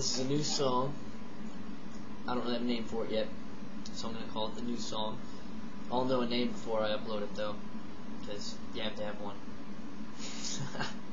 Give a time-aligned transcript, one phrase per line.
[0.00, 0.94] this is a new song.
[2.26, 3.26] I don't really have a name for it yet,
[3.92, 5.18] so I'm gonna call it the new song.
[5.92, 7.54] I'll know a name before I upload it though,
[8.18, 9.36] because you have to have one.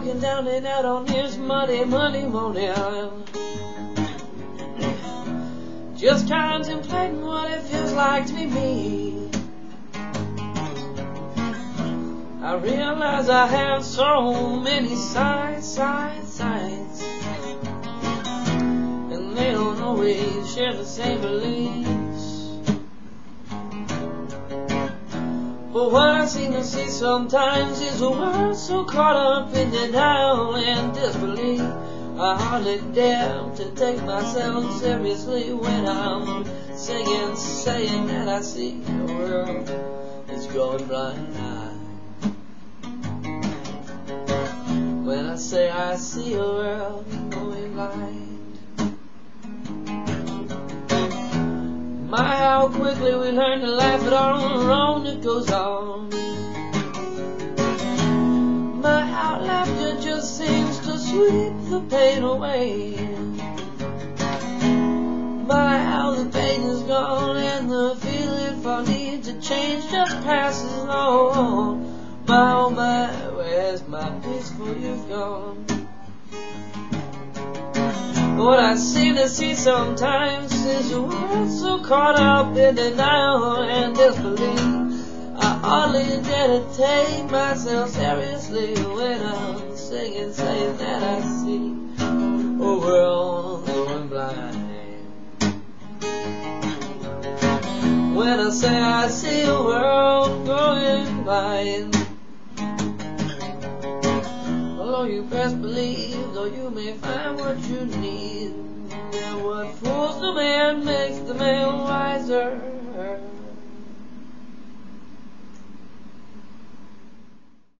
[0.00, 2.72] Walking down and out on this muddy, muddy morning.
[5.94, 9.30] Just contemplating what it feels like to be me.
[12.40, 17.02] I realize I have so many sides, sides, sides.
[19.12, 21.99] And they don't always share the same beliefs.
[25.80, 30.54] But what I seem to see sometimes is a world so caught up in denial
[30.56, 31.62] and disbelief.
[32.18, 36.44] I hardly dare to take myself seriously when I'm
[36.76, 39.70] singing, saying that I see the world
[40.28, 41.34] is going blind.
[45.06, 48.29] When I say I see a world going blind.
[52.60, 56.10] How quickly we learn to laugh at our own wrong that goes on.
[58.82, 62.96] My, how laughter just seems to sweep the pain away.
[65.46, 70.80] My, how the pain is gone and the feeling for need to change just passes
[70.80, 72.26] on.
[72.26, 75.64] My, oh my, where's my peaceful youth gone?
[78.40, 83.94] What I seem to see sometimes is a world so caught up in denial and
[83.94, 85.36] disbelief.
[85.36, 92.78] I hardly dare to take myself seriously when I'm singing, saying that I see a
[92.78, 94.56] world going blind.
[98.16, 101.99] When I say I see a world going blind.
[105.00, 108.52] Although you best believe, though you may find what you need.
[108.92, 112.60] And what fools the man makes the man wiser.